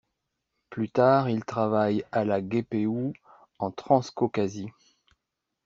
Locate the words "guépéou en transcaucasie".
2.41-4.71